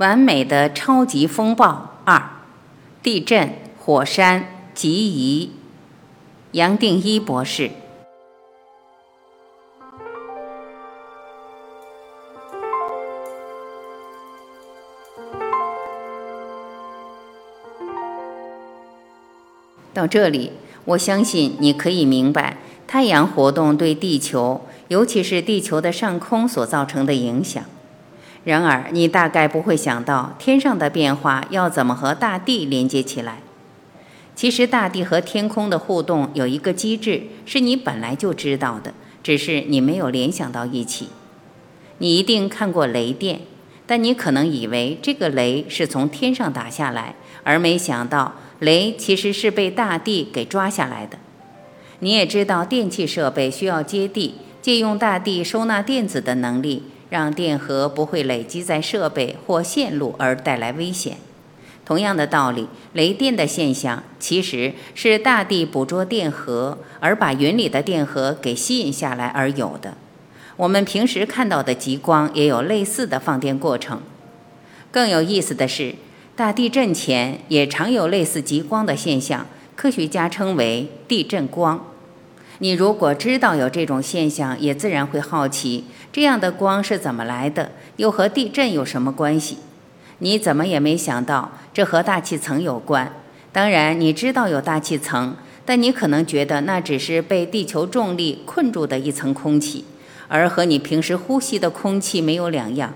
[0.00, 2.30] 完美的超级风暴二，
[3.02, 5.52] 地震、火山、极移。
[6.52, 7.70] 杨定一博士。
[19.92, 20.52] 到这里，
[20.86, 22.56] 我相信你可以明白
[22.86, 27.62] 太阳活动对地球，尤其是地球的上空所造成的影响。
[28.44, 33.40] 然而，你大概不会想到天上的变化要怎么和大地连接起来。
[34.34, 41.10] 其实，大地和天空的互动有一个机制，是你本来就知道的，只是你没有联想到一起。
[41.98, 43.42] 你一定看过雷电，
[43.86, 51.18] 但你可能以为这个雷是从天上打下来，而没想到雷其实是被大地给抓下来的。
[51.98, 56.84] 你也知道，电气设备需要接地，借用大地收纳电子的能力。
[57.10, 61.18] 让电荷不会累积在设备或线路而带来危险。
[61.84, 69.94] 同样的道理，雷电的现象其实是大地捕捉电荷，而把云里的电荷给吸引下来而有的。
[70.56, 74.00] 我们平时看到的极光也有类似的放电过程。
[74.92, 75.96] 更有意思的是，
[76.36, 81.86] 大地震前也常有类似极光的现象，科学家称为地震光。
[82.62, 89.56] 你如果知道有这种现象，也自然会好奇这样的光是怎么来的，又和地震有什么关系？
[90.18, 93.14] 你怎么也没想到这和大气层有关。
[93.50, 99.86] 当然，你知道有大气层，但你可能觉得那只是被地球重力困住的一层空气，
[100.28, 102.92] 而和你平时呼吸的空气没有两样。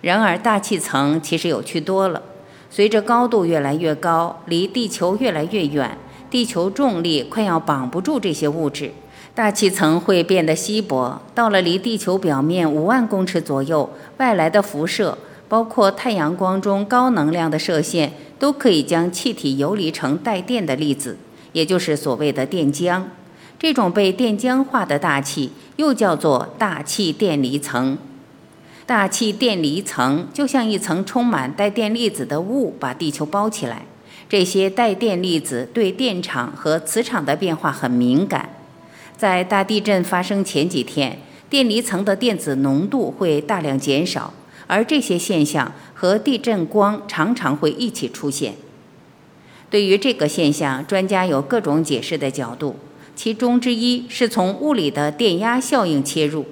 [0.00, 2.22] 然而，大气层其实有趣多了。
[2.70, 5.98] 随着高度越来越高，离地球越来越远。
[6.32, 8.90] 地球重力快要绑不住这些物质，
[9.34, 11.20] 大气层会变得稀薄。
[11.34, 21.18] 到了离地球表面五万公尺左右，外来的辐射，包括太阳光中高能量的射线，都可以将气体游离成带电的粒子，
[21.52, 23.02] 也就是所谓的电浆。
[23.58, 27.98] 这种被电浆化的大气又叫做大气电离层。
[28.86, 33.84] 大气电离层就像一层充满带电粒子的雾，把地球包起来。
[34.28, 38.48] 这些带电粒子对电场和磁场的变化很敏感，
[39.16, 41.18] 在大地震发生前几天，
[41.50, 44.32] 电离层的电子浓度会大量减少，
[44.66, 48.54] 而这些现象和地震光常常会一起出现。
[49.68, 52.76] 对于这个现象，专家有各种解释的角度，
[53.14, 56.46] 其中之一是从物理的电压效应切入。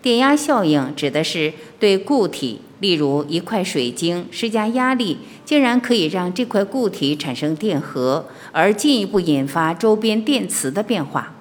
[0.00, 2.60] 电压效应指的是对固体。
[2.80, 11.34] 例如，一块水晶施加压力，竟然可以让这块固体产生电荷，而进一步引发周边电磁的变化。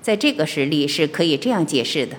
[0.00, 2.16] 在这个实例是可以这样解释的：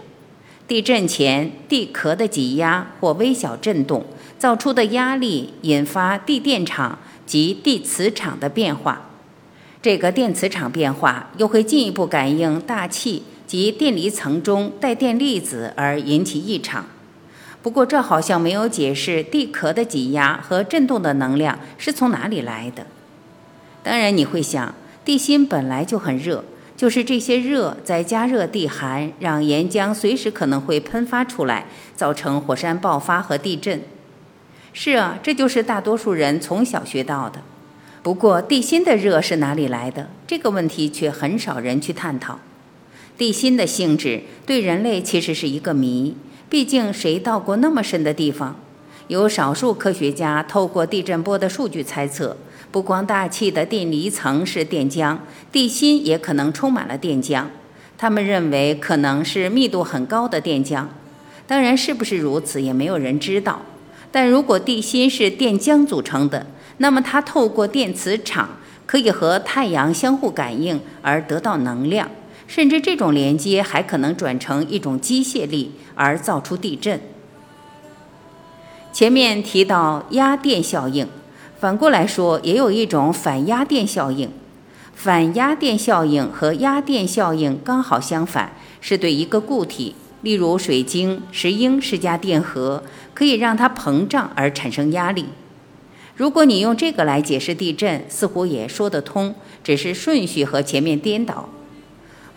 [0.68, 4.06] 地震前地壳的挤压或微小震动
[4.38, 9.10] 造出的压力，引发地电场及地磁场的变化。
[9.82, 16.86] 这个电磁场变化又会进一步感应大气及电离层中带电粒子，而引起异常。
[17.62, 22.88] 不过，这好像没有解释地壳的挤压和震动的能量是从哪里来的。
[23.84, 26.46] 当然，你会想，地心本来就很热，
[26.78, 31.66] 就是这些热在加热地寒，让岩浆随时可能会喷发出来，
[31.96, 33.82] 造成火山爆发和地震。
[34.72, 37.42] 是啊，这就是大多数人从小学到的。
[38.02, 40.10] 不过，地心的热是哪里来的？
[40.26, 42.40] 这个问题却很少人去探讨。
[43.18, 46.16] 地心的性质对人类其实是一个谜。
[46.50, 48.56] 毕竟，谁到过那么深的地方？
[49.08, 52.36] 有少数科学家透过地震波的数据猜测，
[52.72, 55.16] 不光大气的电离层是电浆，
[55.52, 57.46] 地心也可能充满了电浆。
[58.00, 60.86] 他们认为可能是密度很高的电浆。
[61.46, 63.62] 当然，是不是如此也没有人知道。
[64.12, 72.10] 但如果地心是电浆组成的，那么它透过电磁场可以和太阳相互感应而得到能量。
[72.50, 77.00] 甚至这种连接还可能转成一种机械力而造出地震。
[78.92, 81.08] 前面提到压电效应，
[81.60, 84.32] 反过来说也有一种反压电效应。
[84.96, 89.94] 反压电效应和压电效应刚好相反，是对一个固体，
[90.24, 95.26] 例如水晶、石英施加电荷，可以让它膨胀而产生压力。
[96.16, 101.48] 如果你用这个来解释地震，似乎也说得通，只是顺序和前面颠倒。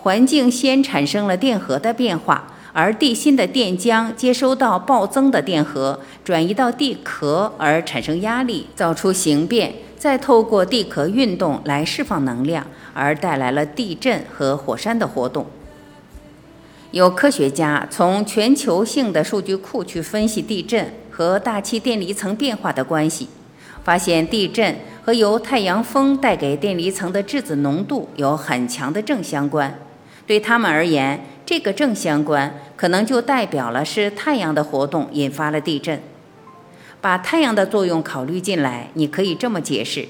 [0.02, 15.46] 环境先产生了电荷的变化，而地心的电浆接收到暴增的电荷，转移到地壳而产生压力，造出形变，再透过地壳运动来释放能量，而带来了地震和火山的活动。
[16.90, 23.28] 有科学家从全球性的数据库去分析地震，和大气电离层变化的关系，
[23.84, 29.78] 发现地震和由太阳风带给电离层的质子浓度有很强的正相关。
[30.27, 36.01] 对他们而言，这个正相关可能就代表了是太阳的活动引发了地震。
[37.01, 40.07] 把太阳的作用考虑进来，你可以这么解释：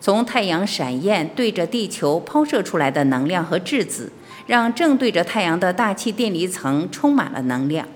[0.00, 4.12] 从太阳闪焰对着地球抛射出来的能量和质子，
[4.48, 7.86] 让正对着太阳的大气电离层充满了能量。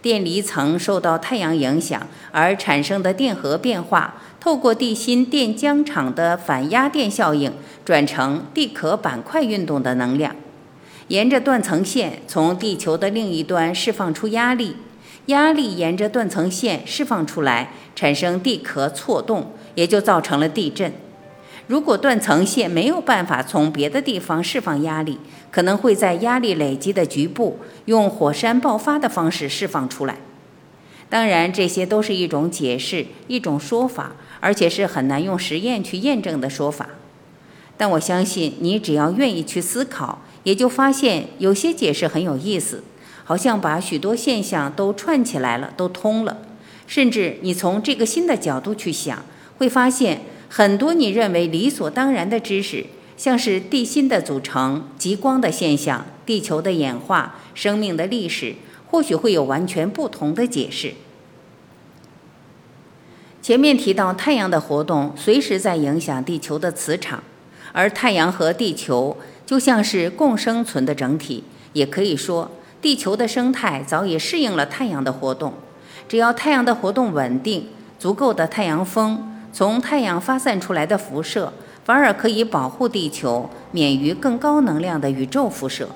[0.00, 7.52] 电离层受到太阳影响而产生的电荷变化，透过地心电浆场的反压电效应，
[7.84, 10.34] 转成地壳板块运动的能量，
[11.08, 14.76] 沿着断层线从地球的另一端释放出压力，
[15.26, 20.92] 压力沿着断层线释放出来，产生地壳错动，也就造成了地震。
[21.68, 25.18] 如果断层线没有办法从别的地方释放压力，
[25.50, 30.16] 可能会在压力累积的局部用火山爆发的方式释放出来。
[31.08, 36.88] 当然，这些都是一种解释，一种说法，而且是很难用实验去验证的说法。
[37.76, 42.84] 但我相信，你只要愿意去思考，也就发现有些解释很有意思，
[43.24, 46.38] 好像把许多现象都串起来了，都通了。
[46.86, 49.24] 甚至你从这个新的角度去想，
[49.58, 50.22] 会发现。
[50.54, 52.84] 很多你认为理所当然的知识，
[53.16, 58.56] 像是地心的组成、极光的现象、地球的演化、生命的历史，
[58.90, 60.92] 或许会有完全不同的解释。
[63.40, 67.24] 前面提到太阳的活动随时在影响地球的磁场，
[67.72, 72.50] 而太阳和地球就像是共生存的整体，也可以说，
[72.80, 75.54] 地球的生态早已适应了太阳的活动。
[76.08, 77.68] 只要太阳的活动稳定，
[77.98, 79.28] 足够的太阳风。
[79.52, 81.52] 从太阳发散出来的辐射，
[81.84, 85.90] 反而可以保护地球免于更高能量的宇宙辐射。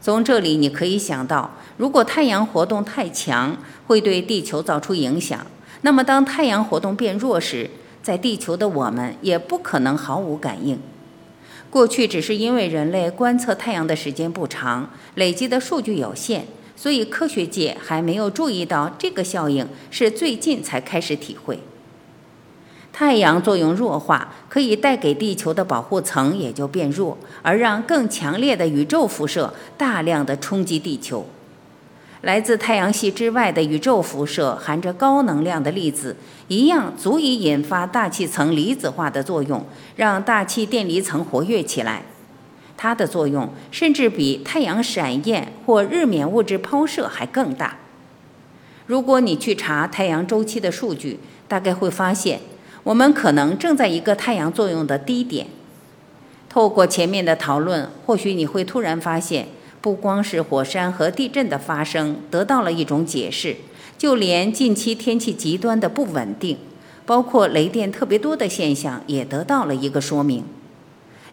[0.00, 3.56] 从这里你可以想到，如果太阳活动太强，
[3.86, 5.46] 会对地球造出影响，
[5.82, 7.70] 那么当太阳活动变弱时，
[8.02, 10.80] 在地球的我们也不可能毫无感应。
[11.74, 16.42] 过去只是因为人类观测太阳的时间不长，累积的数据有限，
[16.76, 21.58] 所以科学界还没有注意到这个效应，是最近才开始体会。
[22.92, 31.26] 太阳作用弱化，可以带给地球的保护层也就变弱，而让更强烈的宇宙辐射大量的冲击地球。
[32.24, 36.16] 来自太阳系之外的宇宙辐射含着高能量的粒子，
[36.48, 39.64] 一样足以引发大气层离子化的作用，
[39.96, 42.02] 让大气电离层活跃起来。
[42.76, 47.76] 它的作用甚至比太阳闪焰或日冕物质抛射还更大。
[48.86, 52.40] 如果你去查太阳周期的数据，大概会发现。
[52.84, 55.46] 我们可能正在一个太阳作用的低点。
[56.50, 59.48] 透过前面的讨论，或许你会突然发现，
[59.84, 63.54] 不光是火山和地震的发生得到了一种解释，
[63.98, 66.56] 就连近期天气极端的不稳定，
[67.04, 70.42] 包括雷电特别多的现象，也得到了一个说明。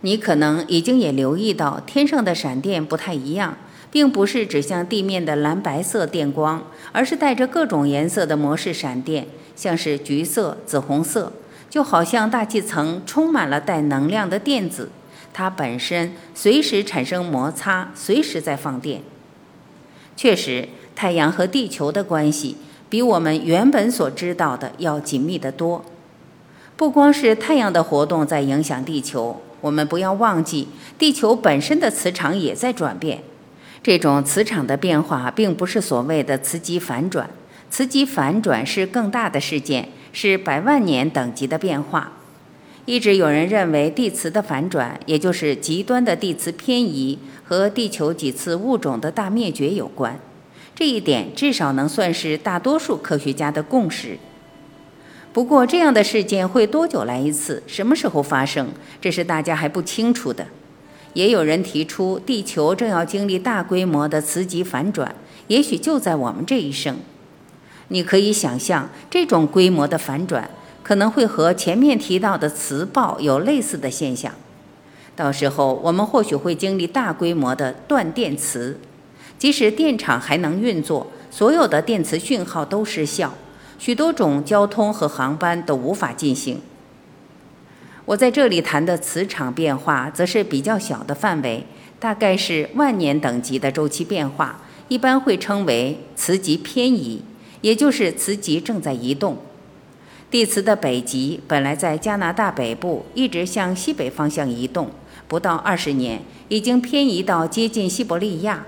[0.01, 3.56] 你可能已经也留意到，天上的闪电不太一样，
[3.89, 6.62] 并不是指向地面的蓝白色电光，
[6.92, 11.31] 而是带着各种颜色的模式闪电，像是橘色、紫红色。
[11.69, 14.89] 就好像大气层充满了带能量的电子，
[15.33, 19.01] 它本身随时产生摩擦，随时在放电。
[20.16, 22.57] 确实，太阳和地球的关系
[22.89, 25.83] 比我们原本所知道的要紧密得多。
[26.75, 33.23] 不光是太阳的活动在影响地球，我们不要忘记，地球本身的磁场也在转变。
[33.81, 37.30] 这种磁场的变化并不是所谓的磁极反转，
[37.69, 39.90] 磁极反转是更大的事件。
[40.14, 42.11] 是百万年等级的变化。
[42.85, 50.19] 一直有人认为地磁的反转，也就是极端的地磁偏移，和地球几次物种的大灭绝有关。
[50.73, 54.18] 这一点至少能算是大多数科学家的共识。
[55.31, 57.61] 不过，这样的事件会多久来一次？
[57.68, 58.69] 什么时候发生？
[59.00, 60.47] 这是大家还不清楚的。
[61.14, 65.14] 也有人提出，地球正要经历大规模的磁极反转，
[65.47, 66.97] 也许就在我们这一生。
[67.90, 70.50] 你可以想象，这种规模的反转
[70.92, 74.33] 可能会和前面提到的磁暴有类似的现象。
[75.16, 78.78] 到时候，我们或许会经历大规模的断电磁，
[79.40, 83.33] 即使电厂还能运作，所有的电磁讯号都失效，
[83.80, 86.60] 许多种交通和航班都无法进行。
[88.04, 91.66] 我在这里谈的磁场变化，则是比较小的范围，
[92.02, 97.24] 大概是万年等级的周期变化，一般会称为磁极偏移。
[97.62, 99.38] 也就是磁极正在移动，
[100.31, 104.90] 地磁的北极本来在加拿大北部，一直向西北方向移动，
[105.28, 108.66] 不到二十年，已经偏移到接近西伯利亚，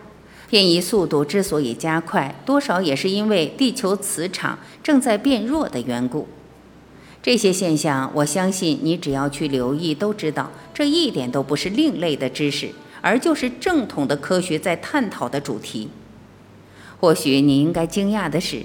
[0.50, 6.28] 偏移速度之所以加快，多少也是因为地球磁场正在变弱的缘故。
[7.22, 15.90] 这些现象，我相信你只要去留意，都知道，这一点都不是另类的知识，而就是正统的科学在探讨的主题。
[17.00, 18.64] 或许你应该惊讶的是，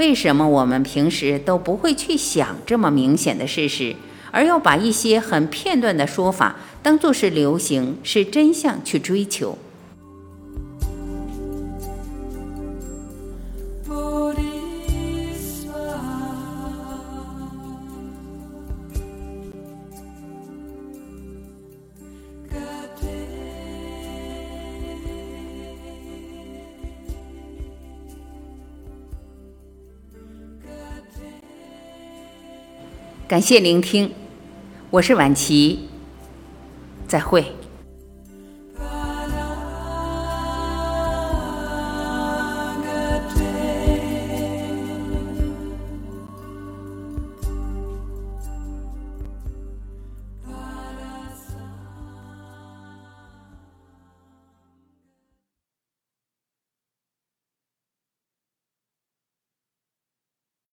[0.00, 3.94] 为什么我们平时都不会去想这么明显的事实，
[4.30, 9.58] 而要把一些很片段的说法当作是流行、是真相去追求？
[33.30, 34.12] 感谢聆听，
[34.90, 35.88] 我是晚琪，
[37.06, 37.54] 再会。